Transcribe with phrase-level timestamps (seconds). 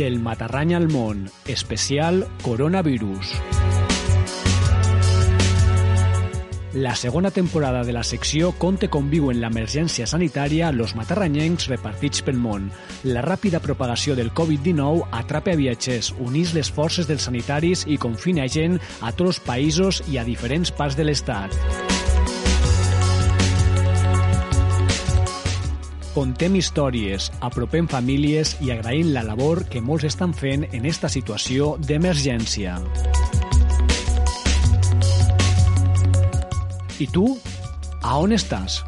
[0.00, 3.34] del Matarranya al món, especial coronavirus.
[6.72, 12.40] La segona temporada de la secció conta com viuen l'emergència sanitària los matarranyencs repartits pel
[12.40, 12.70] món.
[13.04, 18.80] La ràpida propagació del Covid-19 atrapa viatgers, unís les forces dels sanitaris i confina gent
[19.02, 21.89] a tots els països i a diferents parts de l'Estat.
[26.20, 31.70] Contem històries, apropem famílies i agraïm la labor que molts estan fent en esta situació
[31.80, 32.74] d'emergència.
[37.00, 37.24] I tu,
[38.04, 38.82] a on estàs?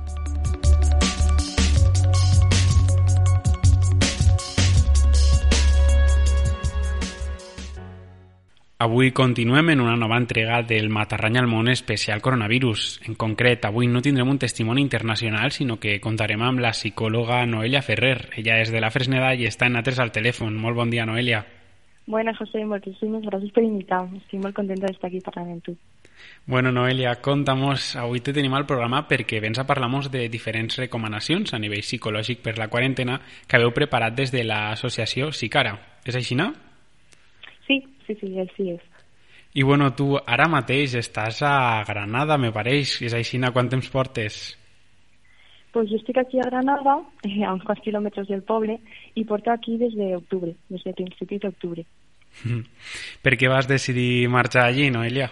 [8.83, 12.99] Avui continuem en una nova entrega del Matarranya al món especial coronavirus.
[13.07, 17.85] En concret, avui no tindrem un testimoni internacional, sinó que contarem amb la psicòloga Noelia
[17.87, 18.33] Ferrer.
[18.43, 20.57] Ella és de la Fresneda i està en altres al telèfon.
[20.59, 21.45] Molt bon dia, Noelia.
[22.09, 22.65] Buenas, José.
[22.65, 24.19] Muchísimas gracias por invitarme.
[24.19, 25.77] Estoy muy contenta de estar aquí parlant amb tu.
[26.47, 31.55] Bueno, Noelia, contamos, avui te tenim al programa perquè vens a parlar de diferents recomanacions
[31.55, 35.79] a nivell psicològic per la quarantena que haveu preparat des de l'associació Sicara.
[36.03, 36.51] És així, no?
[38.07, 38.83] Sí, sí, sí, així és.
[39.55, 43.01] I bueno, tu ara mateix estàs a Granada, me pareix.
[43.05, 44.43] És així, quant temps portes?
[45.73, 48.81] Pues yo estoy aquí a Granada, eh, a unos kilómetros del poble,
[49.15, 51.87] y porto aquí desde octubre, desde principios de octubre.
[53.23, 55.31] ¿Per què vas decidir marxar allí, Noelia?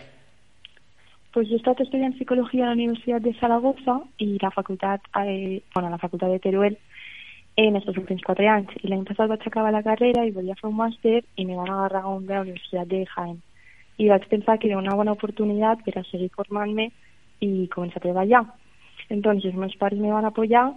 [1.33, 5.62] Pues yo he estat estudiant psicología en la Universitat de Zaragoza i la facultat, eh,
[5.75, 6.77] bueno, la facultat de Teruel
[7.56, 8.73] en estos últims quatre anys.
[8.83, 11.70] I l'any passat vaig acabar la carrera i volia fer un màster i me van
[11.70, 13.41] agarrar un de la Universitat de Jaén.
[13.98, 16.91] I vaig pensar que era una bona oportunitat per a seguir formant-me
[17.41, 18.45] i començar a treballar.
[19.09, 20.71] Entonces meus pares me van apoyar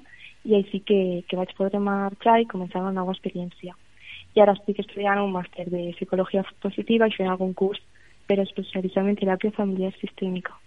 [0.43, 3.75] i així que, que vaig poder marxar i començar una nova experiència.
[4.35, 7.79] I ara estic estudiant un màster de psicologia positiva i fent algun curs
[8.27, 10.57] per especialitzar en teràpia familiar sistèmica.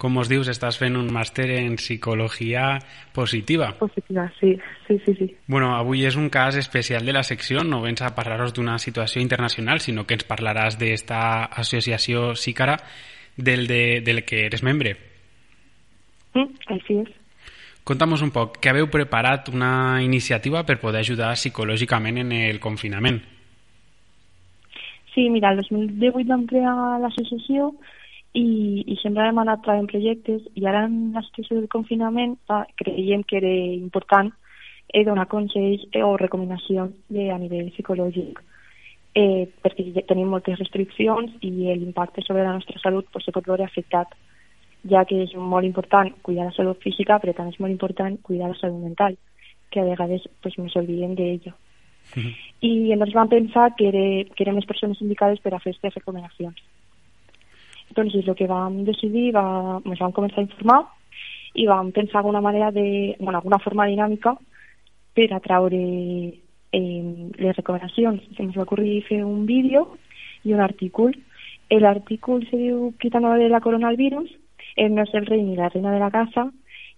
[0.00, 2.78] Com us dius, estàs fent un màster en psicologia
[3.14, 3.72] positiva.
[3.78, 4.54] Positiva, sí,
[4.86, 5.28] sí, sí, sí.
[5.46, 9.22] Bueno, avui és un cas especial de la secció, no vens a parlar-nos d'una situació
[9.22, 12.78] internacional, sinó que ens parlaràs d'esta associació Sícara
[13.36, 14.96] del, de, del que eres membre.
[16.34, 17.18] Mm, així és.
[17.82, 23.18] Conta'm un poc, que haveu preparat una iniciativa per poder ajudar psicològicament en el confinament.
[25.14, 27.72] Sí, mira, el 2018 vam crear l'associació
[28.34, 32.62] i, i sempre hem anat traient projectes i ara en la situació del confinament va,
[32.80, 34.32] creiem que era important
[34.88, 38.40] eh, donar consells eh, o recomanacions de, a nivell psicològic
[39.14, 43.46] eh, perquè ja tenim moltes restriccions i l'impacte sobre la nostra salut pues, se pot
[43.48, 44.16] veure afectat
[44.88, 48.48] ja que és molt important cuidar la salut física però també és molt important cuidar
[48.50, 49.18] la salut mental
[49.72, 51.52] que a vegades pues, ens oblidem d'ella.
[52.16, 52.34] Uh -huh.
[52.60, 54.04] I llavors vam pensar que, era,
[54.34, 56.58] que eren les persones indicades per a fer aquestes recomanacions.
[57.96, 60.80] Doncs el que vam decidir, va, ens vam començar a informar
[61.54, 64.36] i vam pensar alguna manera de, bueno, alguna forma dinàmica
[65.12, 65.82] per atraure
[66.72, 68.22] eh, les recomanacions.
[68.38, 69.86] Ens va ocorrir fer un vídeo
[70.44, 71.12] i un artícul.
[71.72, 74.28] L'artícul se diu Quitando de la coronavirus,
[74.76, 76.50] ell no és el rei ni la reina de la casa,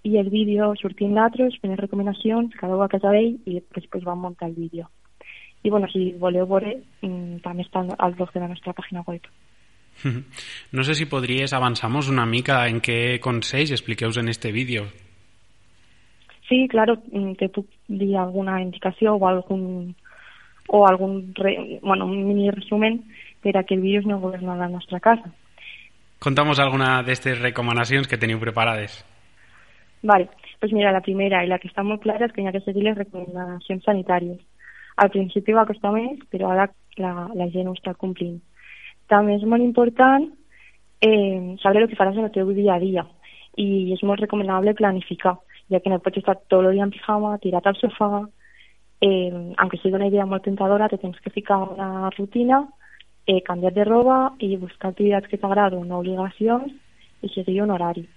[0.04, 4.20] i el vídeo sortint d'altres, fent recomanacions, cada un a casa d'ell, i després vam
[4.26, 4.90] muntar el vídeo.
[5.64, 9.24] I bueno, si voleu veure, mm, també està al blog de la nostra pàgina web.
[10.72, 14.84] No sé si podries avançar-nos una mica en què consells expliqueus en este vídeo.
[16.48, 16.98] Sí, claro,
[17.38, 19.94] te puc dir alguna indicació o algun
[20.68, 23.04] o algun re, bueno, un mini resumen
[23.42, 25.30] per a que el virus no governa la nostra casa.
[26.18, 29.04] Contamos alguna d'aquestes recomanacions que teniu preparades.
[30.02, 30.28] Vale,
[30.60, 32.64] pues mira, la primera i la que està molt clara és que hi ha que
[32.64, 34.40] seguir les recomanacions sanitàries.
[34.96, 36.68] Al principi va costar més, però ara
[37.00, 38.38] la, la gent ho està complint.
[39.14, 40.26] També és molt important
[41.06, 43.04] eh, saber el que faràs en el teu dia a dia
[43.62, 45.36] i és molt recomanable planificar,
[45.70, 48.24] ja que no pots estar tot el dia en pijama, tirat al sofà,
[49.06, 52.64] eh, aunque sigui una idea molt tentadora, te tens que ficar una rutina,
[53.26, 56.72] eh, canviar de roba i buscar activitats que t'agraden, no obligacions,
[57.22, 58.08] i seguir un horari.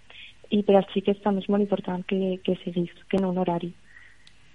[0.49, 3.69] I per als xiquets també és molt important que, que seguís, que un horari.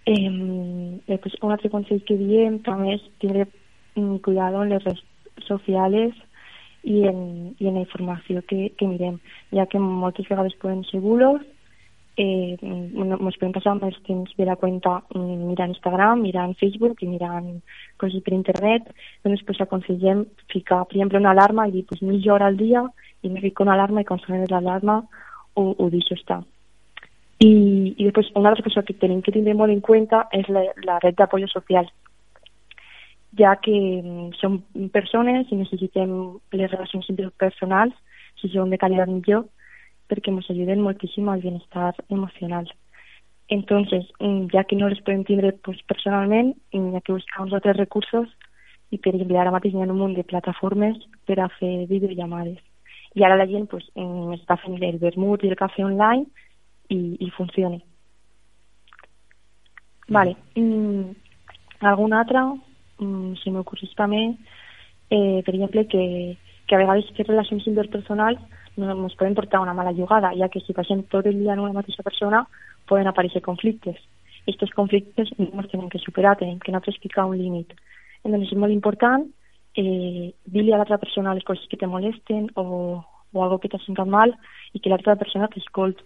[0.06, 3.46] Eh, després, un altre consell que diem també és tindre
[3.94, 5.04] mm, cuidado en les redes
[5.46, 6.18] socials
[6.82, 9.18] i en, i en la informació que, que mirem,
[9.54, 11.42] ja que moltes vegades poden ser bulos,
[12.16, 17.60] eh, podem passar més temps per la cuenta mirant Instagram, mirant Facebook i mirant
[18.00, 18.90] coses per internet,
[19.24, 22.84] doncs pues, aconsellem ficar, per exemple, una alarma i dir pues, mitja hora al dia
[23.22, 25.02] i me fico una alarma i quan sona l'alarma
[25.54, 26.42] ho, ho deixo estar.
[27.42, 27.50] I,
[27.98, 31.00] i després una altra cosa que tenim que tindre molt en compte és la, la
[31.02, 31.88] red d'apoyo social.
[33.38, 34.60] Ja que mm, som
[34.92, 36.12] persones i necessitem
[36.52, 37.94] les relacions interpersonals,
[38.40, 39.46] si són de qualitat millor,
[40.10, 42.68] perquè ens ajuden moltíssim al benestar emocional.
[43.48, 47.52] Entonces, mm, ya que no les podem tindre pues, personalment, hi ha que buscar uns
[47.52, 48.28] altres recursos
[48.90, 52.60] i, per exemple, ara mateix hi ha un munt de plataformes per a fer videollamades.
[53.14, 56.26] I ara la gent pues, mm, està fent el vermut i el cafè online
[56.88, 57.80] i, i funciona.
[60.08, 60.36] Vale.
[60.56, 61.12] Mm,
[61.80, 64.22] algun altre, mm, si m'ocorreix també,
[65.10, 66.36] eh, per exemple, que,
[66.66, 68.40] que a vegades fer relacions interpersonals
[68.76, 71.60] no ens poden portar una mala jugada, ja que si passem tot el dia en
[71.60, 72.46] una mateixa persona
[72.88, 73.98] poden aparèixer conflictes.
[74.46, 77.74] Estos conflictes no ens tenen que superar, tenim que nosaltres ficar un límit.
[78.24, 79.26] Entonces és molt important
[79.76, 83.80] eh, dir-li a l'altra persona les coses que te molesten o, o algo que t'ha
[83.84, 84.34] sentat mal
[84.72, 86.04] i que l'altra persona t'escolti.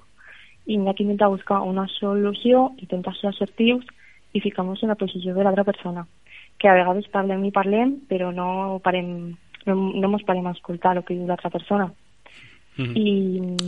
[0.67, 3.87] I hem d'intentar buscar una solució, intentar ser assertius
[4.35, 6.07] i ficar-nos en la posició de l'altra persona.
[6.59, 9.37] Que a vegades parlem i parlem, però no parem,
[9.67, 11.91] no, no mos parem a escoltar el que diu l'altra persona.
[12.77, 12.97] Mm -hmm.
[12.97, 13.09] I...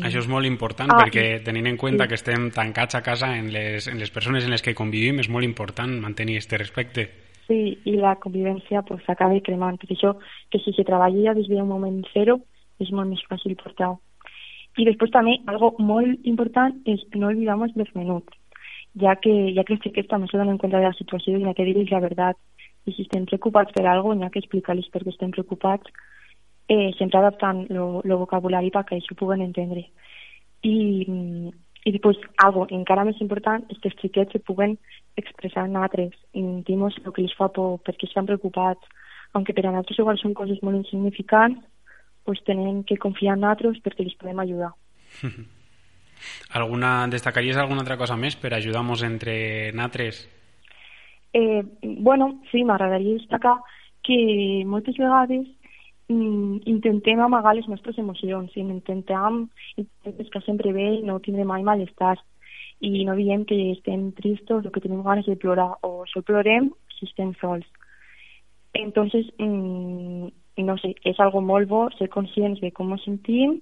[0.04, 2.08] Això és molt important ah, perquè tenint en compte sí.
[2.08, 5.28] que estem tancats a casa en les, en les persones en les que convivim és
[5.28, 7.08] molt important mantenir aquest respecte.
[7.46, 9.78] Sí, i la convivència pues, acaba cremant.
[9.78, 10.18] Per això
[10.50, 12.40] que si se treballa des d'un moment zero
[12.78, 13.96] és molt més fàcil portar.
[14.76, 18.36] I després també, algo molt important és no oblidamos los menuts,
[19.02, 21.54] ja que, ja que els xiquets també se donen compte de la situació i ha
[21.54, 22.36] que dir-los la veritat.
[22.88, 25.92] I si estem preocupats per alguna cosa, hi ha que explicar-los per què estem preocupats
[26.68, 29.84] eh, sempre adaptant el vocabulari perquè això ho puguen entendre.
[30.66, 30.76] I,
[31.84, 34.76] i després, algo encara més important és que els xiquets se puguen
[35.20, 38.84] expressar en altres, dir-nos el que els fa por, perquè estan preocupats,
[39.36, 41.60] aunque per a nosaltres igual són coses molt insignificants,
[42.24, 44.74] pues tenen que confiar en altres perquè els podem ajudar.
[46.58, 50.24] Alguna, destacaries alguna altra cosa més per ajudar-nos entre natres?
[51.32, 53.58] Eh, bueno, sí, m'agradaria destacar
[54.02, 55.46] que moltes vegades
[56.08, 61.44] mm, intentem amagar les nostres emocions i intentem, intentem estar sempre bé i no tindre
[61.44, 62.16] mai malestar
[62.80, 66.70] i no diem que estem tristos o que tenim ganes de plorar o sol plorem
[66.96, 67.66] si estem sols.
[68.72, 70.28] Entonces, mm,
[70.64, 73.60] no sé, és algo molt bo ser conscients de com ens sentim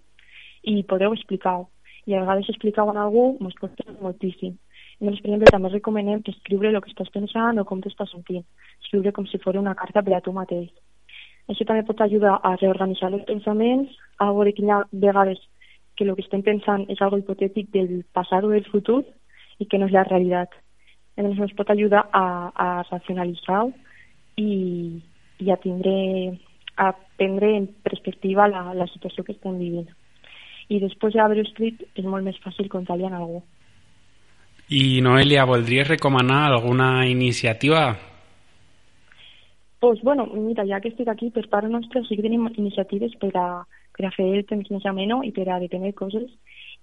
[0.62, 1.68] i podeu explicar-ho.
[2.06, 4.54] I a vegades explicar-ho a algú ens pot moltíssim.
[5.00, 8.44] Llavors, per exemple, també recomanem escriure el que estàs pensant o com t'estàs sentint.
[8.82, 10.70] Escriure com si fos una carta per a tu mateix.
[11.52, 15.42] Això també pot ajudar a reorganitzar els pensaments, a veure ha vegades
[15.96, 19.02] que el que estem pensant és algo hipotètic del passat o del futur
[19.58, 20.52] i que no és la realitat.
[21.16, 23.62] Llavors ens pot ajudar a, a racionalitzar
[24.36, 24.50] i,
[25.40, 25.94] i a tindre
[26.76, 29.88] a prendre en perspectiva la, la situació que estem vivint.
[30.68, 33.40] I després d'haver-ho escrit és molt més fàcil contar-li a algú.
[34.68, 37.96] I Noelia, voldries recomanar alguna iniciativa
[39.86, 43.30] pues, bueno, mira, ja que estic aquí, per part nostra sí que tenim iniciatives per
[43.38, 43.62] a,
[43.94, 46.26] per a fer el ameno i detenir coses.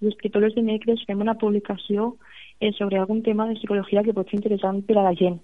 [0.00, 2.16] I és que tots els dimecres fem una publicació
[2.60, 5.38] eh, sobre algun tema de psicologia que pot ser interessant per a la gent.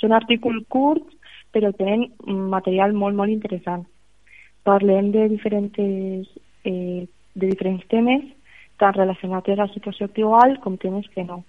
[0.00, 1.06] Són articles curts,
[1.52, 2.10] però tenen
[2.50, 3.86] material molt, molt interessant.
[4.64, 5.78] Parlem de diferents,
[6.64, 8.24] eh, de diferents temes,
[8.78, 11.44] tant relacionats amb la situació actual com temes que no,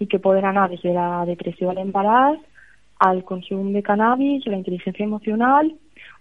[0.00, 2.40] i que poden anar des de la depressió a l'embaràs
[3.00, 5.70] al consum de cannabis, la inteligencia emocional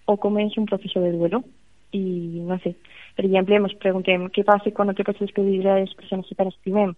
[0.05, 1.43] o com és un procés de duelo.
[1.91, 2.75] I, no sé,
[3.17, 6.37] per exemple, ens preguntem què passa quan no te pots despedir de les persones que
[6.37, 6.93] t'estimem?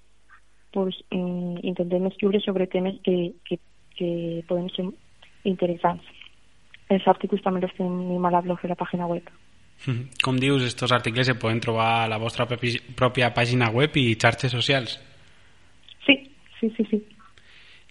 [0.71, 3.59] Pues, mm, intentem escriure sobre temes que, que,
[3.97, 4.09] que
[4.47, 4.87] poden ser
[5.43, 6.03] interessants.
[6.91, 9.29] Els articles també els tenim a la blog de la pàgina web.
[10.21, 14.53] Com dius, estos articles se poden trobar a la vostra pròpia pàgina web i xarxes
[14.53, 14.99] socials?
[16.61, 17.05] Sí, sí, sí.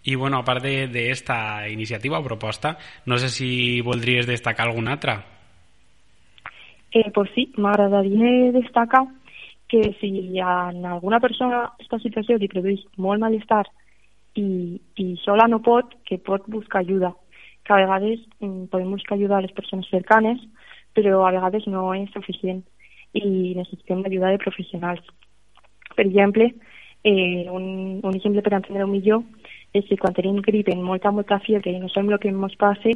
[0.04, 5.18] I, bueno, a part d'esta iniciativa o proposta, no sé si voldries destacar alguna altra.
[6.92, 9.04] Eh, pues sí, m'agradaria destacar
[9.68, 13.66] que si en alguna persona aquesta situació li produeix molt malestar
[14.34, 17.12] i, i sola no pot, que pot buscar ajuda.
[17.66, 20.40] Que a vegades mm, podem buscar ajuda a les persones cercanes,
[20.94, 22.64] però a vegades no és suficient
[23.14, 25.02] i necessitem ajuda de professionals.
[25.94, 26.50] Per exemple,
[27.04, 29.22] eh, un, un exemple per entendre-ho millor
[29.72, 32.56] és que quan tenim grip en molta, molta fiebre i no sabem el que ens
[32.58, 32.94] passa,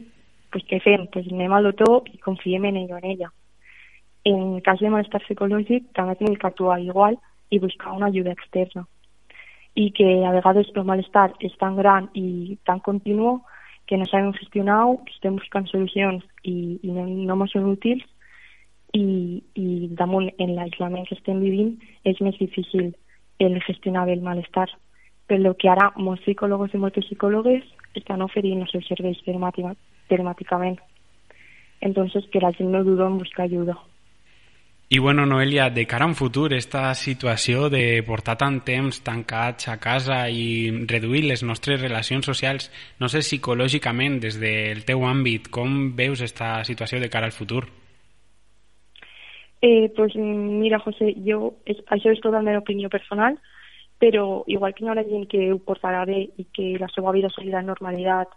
[0.50, 1.06] pues, què fem?
[1.12, 3.30] Pues anem al doctor i confiem en ell o en ella.
[4.24, 7.18] En cas de malestar psicològic també tenim que actuar igual
[7.50, 8.86] i buscar una ajuda externa.
[9.74, 13.40] I que a vegades el malestar és tan gran i tan continu
[13.86, 18.04] que no sabem gestionar-ho, estem buscant solucions i, i no, no ens són útils
[18.94, 21.74] i, i damunt en l'aïllament que estem vivint
[22.08, 22.94] és més difícil
[23.38, 24.68] el gestionar el malestar
[25.26, 27.64] per lo que ara molts psicòlegs i moltes psicòlogues
[27.94, 30.78] estan oferint els seus serveis telemàticament.
[31.80, 33.76] entonces que la gent no duda en buscar ajuda.
[34.88, 39.68] I bueno, Noelia, de cara a un futur, esta situació de portar tant temps tancats
[39.68, 45.48] a casa i reduir les nostres relacions socials, no sé psicològicament, des del teu àmbit,
[45.48, 47.64] com veus esta situació de cara al futur?
[49.66, 53.38] Eh, pues mira, José, jo, és, això és totalment opinió personal,
[53.96, 57.30] però igual que hi haurà gent que ho portarà bé i que la seva vida
[57.32, 58.28] seguirà en normalitat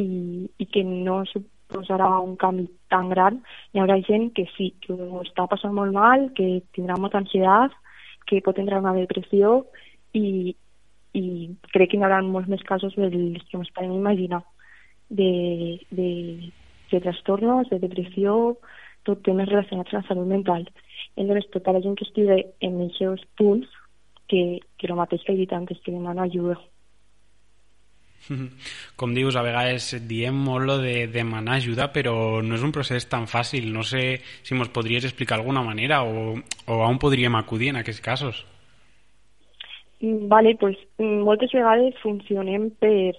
[0.00, 3.42] i, i que no suposarà un canvi tan gran,
[3.74, 7.76] hi haurà gent que sí, que ho està passant molt mal, que tindrà molta ansietat,
[8.24, 9.66] que pot entrar una depressió
[10.16, 10.56] i,
[11.12, 11.26] i
[11.74, 14.40] crec que hi haurà molts més casos dels que ens podem imaginar
[15.10, 15.32] de,
[15.92, 16.10] de,
[16.88, 18.56] de trastornos, de depressió,
[19.08, 20.68] tot temes relacionats amb la salut mental.
[21.18, 23.68] Llavors, tota la gent que estigui en aquests punts,
[24.28, 26.58] que, que el mateix que he dit antes, que demana ajuda.
[29.00, 33.08] Com dius, a vegades diem molt lo de demanar ajuda, però no és un procés
[33.08, 33.70] tan fàcil.
[33.72, 36.36] No sé si ens podries explicar alguna manera o,
[36.66, 38.44] o on podríem acudir en aquests casos.
[40.00, 43.16] Mm, vale, pues mm, moltes vegades funcionem per,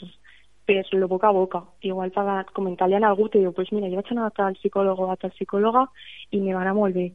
[0.70, 1.64] per lo boca a boca.
[1.82, 5.00] Igual per comentar-li a algú, te diu, pues mira, jo vaig anar a tal psicòleg
[5.00, 5.88] o a tal psicòloga
[6.32, 7.10] i me va anar molt bé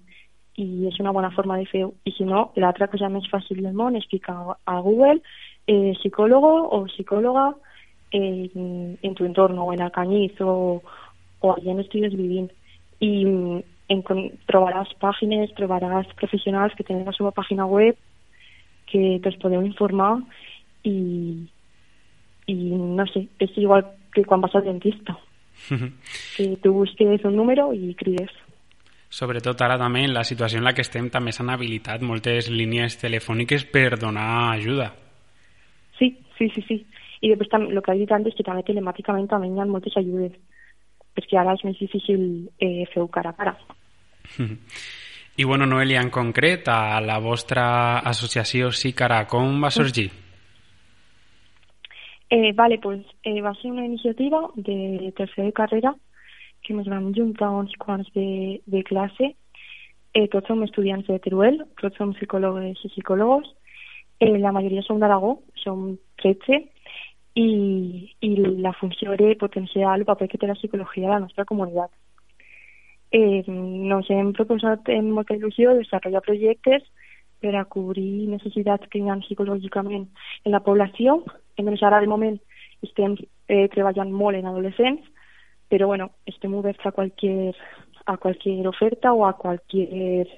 [0.57, 1.93] i és una bona forma de fer-ho.
[2.07, 5.21] I si no, l'altra cosa més fàcil del món és ficar a Google
[5.67, 7.53] eh, psicòlogo o psicòloga
[8.15, 10.81] en, en tu entorno o en Alcañiz o,
[11.41, 12.51] o allà on estigues vivint.
[13.03, 13.13] I
[13.91, 14.03] en,
[14.51, 17.99] trobaràs pàgines, trobaràs professionals que tenen la seva pàgina web
[18.91, 20.21] que te'ls podeu informar
[20.87, 20.95] i,
[22.47, 23.85] i no sé, és igual
[24.15, 25.17] que quan vas al dentista.
[26.37, 28.33] que tu busques un número i crides.
[29.15, 32.99] Sobretot ara també en la situació en la que estem també s'han habilitat moltes línies
[32.99, 34.91] telefòniques per donar ajuda.
[35.99, 36.81] Sí, sí, sí, sí.
[37.23, 39.95] I després també, el que he dit antes, que també telemàticament també hi ha moltes
[39.97, 40.35] ajudes,
[41.15, 42.27] perquè ara és més difícil
[42.59, 43.55] eh, fer-ho cara a cara.
[45.37, 50.11] I bueno, Noelia, en concret, a la vostra associació Sicara, com va sorgir?
[52.37, 55.95] Eh, vale, pues eh, va ser una iniciativa de tercera carrera
[56.65, 59.29] que ens vam juntar uns quants de, de classe.
[60.15, 63.47] Eh, tots som estudiants de Teruel, tots som psicòlogs i psicòlogos.
[64.19, 65.93] Eh, la majoria som d'Aragó, som
[66.25, 66.59] 13,
[67.39, 67.47] i,
[68.19, 68.33] i
[68.67, 71.95] la funció era potenciar el paper que té la psicologia a la nostra comunitat.
[73.15, 76.83] Eh, nos hem proposat en molta il·lusió desenvolupar projectes
[77.39, 80.11] per a cobrir necessitats que hi ha psicològicament
[80.43, 81.21] en la població.
[81.59, 82.39] Almenys ara, de moment,
[82.83, 83.17] estem
[83.49, 85.15] eh, treballant molt en adolescents
[85.69, 87.55] pero bueno, estem oberts a cualquier,
[88.07, 90.29] a cualquier oferta o a cualquier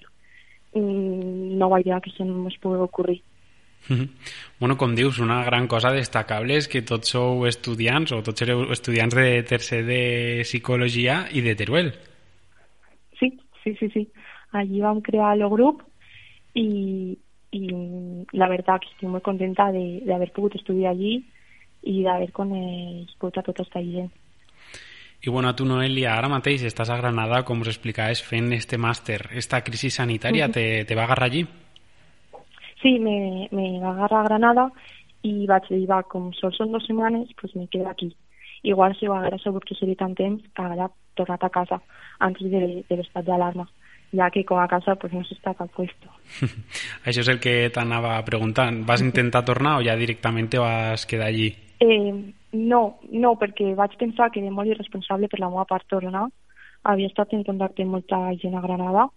[0.73, 3.23] mm, nova idea que se ens pugui ocurrir.
[4.59, 8.65] Bueno, com dius, una gran cosa destacable és que tots sou estudiants o tots sereu
[8.73, 10.01] estudiants de tercer de
[10.49, 11.93] psicologia i de Teruel.
[13.21, 13.29] Sí,
[13.63, 14.09] sí, sí, sí.
[14.57, 15.85] Allí vam crear el grup
[16.55, 17.13] i,
[17.53, 17.63] i
[18.37, 21.17] la veritat que estic molt contenta d'haver pogut estudiar allí
[21.87, 24.11] i d'haver conegut a tota aquesta gent.
[25.25, 29.23] I bueno, tu, Noelia, ara mateix estàs a Granada, com us explicaves, fent este màster.
[29.33, 31.47] Esta crisi sanitària te, te va agarrar allí?
[32.83, 34.69] Sí, me, me va agarrar a Granada
[35.25, 38.13] i vaig dir, va, com sol són dues setmanes, pues me quedo aquí.
[38.63, 41.81] Igual si ho haguera sabut que seria tant temps, haguera tornat a casa
[42.21, 43.67] antes de, de l'estat d'alarma
[44.15, 46.11] ja que com a casa pues, no s'està cap puesto.
[47.07, 48.83] Això és el que t'anava preguntant.
[48.87, 51.53] Vas intentar tornar o ja directament vas quedar allí?
[51.81, 52.13] Eh,
[52.53, 56.27] no, no, perquè vaig pensar que era molt irresponsable per la meva part tornar.
[56.87, 59.09] Havia estat en contacte amb molta gent a Granada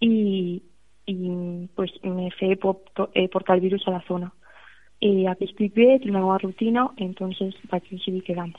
[0.00, 0.62] i,
[1.10, 1.16] i
[1.74, 4.30] pues, me fe eh, portar el virus a la zona.
[5.04, 8.56] I aquí estic bé, tinc una nova rutina, entonces vaig decidir quedar-me.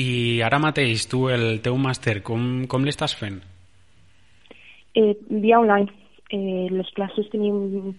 [0.00, 3.40] I ara mateix, tu, el teu màster, com, com l'estàs fent?
[4.94, 5.92] Eh, via online.
[6.30, 7.94] Eh, les classes tenim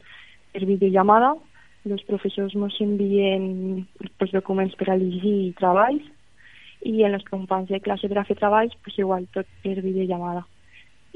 [0.51, 1.33] per videollamada,
[1.89, 3.85] els professors ens envien
[4.19, 6.03] pues, documents per a llegir i treballs
[6.87, 10.45] i en els companys de classe per a fer treballs pues, igual tot per videollamada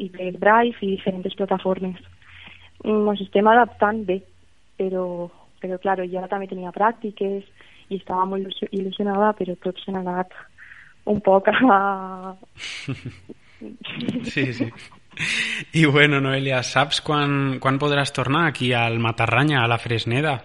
[0.01, 2.01] i per Drive i diferents plataformes.
[2.83, 4.19] Ens estem adaptant bé,
[4.79, 5.29] però,
[5.61, 7.45] però clar, jo ara també tenia pràctiques
[7.89, 10.33] i estava molt il·lusionada, però tot s'ha anat
[11.05, 12.35] un poc a...
[14.33, 14.71] sí, sí.
[15.79, 20.41] I bueno, Noelia, saps quan, quan podràs tornar aquí al Matarranya, a la Fresneda?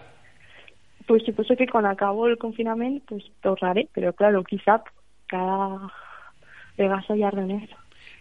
[1.11, 4.87] pues supuso que cuando acabó el confinamiento, pues tornaré, però claro, qui sap,
[5.27, 5.91] cada
[6.79, 7.73] vegada s'allarguen més.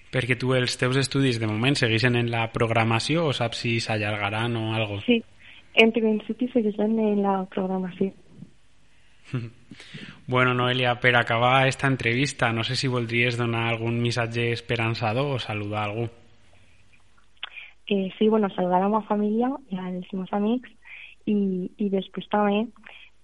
[0.09, 4.57] Perquè tu els teus estudis de moment segueixen en la programació o saps si s'allargaran
[4.57, 4.97] o algo?
[5.05, 5.19] Sí,
[5.77, 8.09] en principi segueixen en la programació.
[10.25, 15.39] Bueno, Noelia, per acabar esta entrevista, no sé si voldries donar algun missatge esperançador o
[15.39, 16.07] saludar algú.
[17.91, 20.69] Eh, sí, bueno, saludar a ma família i als meus amics
[21.25, 21.34] i,
[21.81, 22.67] i després també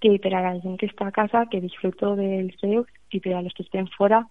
[0.01, 3.35] que per a la gent que està a casa que disfruto dels seus i per
[3.37, 4.23] a los que estem fora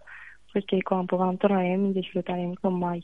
[0.51, 3.01] pues que quan puguem tornarem i disfrutarem com mai.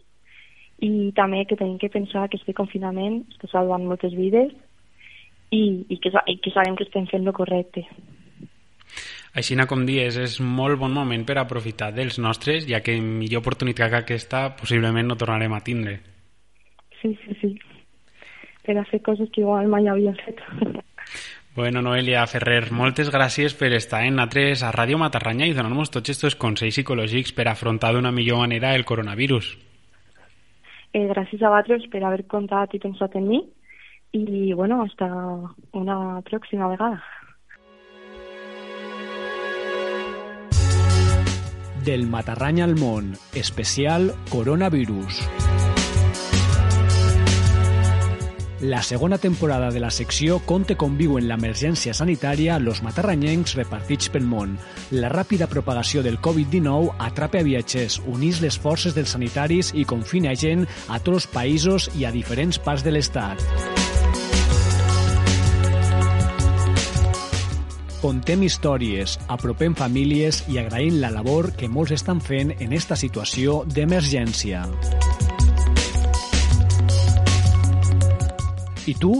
[0.82, 4.50] I també que tenim que pensar que este confinament està salvant moltes vides
[5.50, 7.86] i, i, que, i que sabem que estem fent el correcte.
[9.38, 13.90] Així com dies, és molt bon moment per aprofitar dels nostres, ja que millor oportunitat
[13.90, 16.00] que aquesta possiblement no tornarem a tindre.
[17.00, 17.58] Sí, sí, sí.
[18.66, 20.40] Per a fer coses que igual mai havia fet.
[21.56, 26.12] Bueno, Noelia Ferrer, moltes gràcies per estar en Natres a Ràdio Matarranya i donar-nos tots
[26.12, 29.56] aquests consells psicològics per afrontar d'una millor manera el coronavirus.
[30.92, 33.42] Eh, gràcies a vosaltres per haver contat i pensat en mi
[34.12, 35.10] i, bueno, hasta
[35.72, 37.02] una pròxima vegada.
[41.84, 45.49] Del Matarranya al món, especial coronavirus.
[48.60, 54.26] La segona temporada de la secció Conte com viuen l'emergència sanitària los matarranyencs repartits pel
[54.28, 54.58] món.
[54.92, 60.36] La ràpida propagació del Covid-19 atrapa a viatgers, unís les forces dels sanitaris i confina
[60.36, 63.40] gent a tots els països i a diferents parts de l'Estat.
[68.04, 73.62] Contem històries, apropem famílies i agraïm la labor que molts estan fent en esta situació
[73.64, 74.66] d'emergència.
[78.88, 79.12] I tu,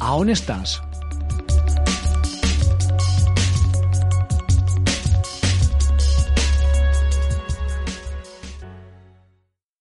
[0.00, 0.80] a on estàs?